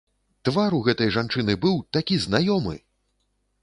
[0.47, 2.75] Твар у гэтай жанчыны быў такі знаёмы!